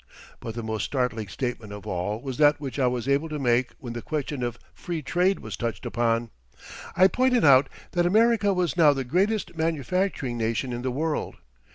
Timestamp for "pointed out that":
7.07-8.07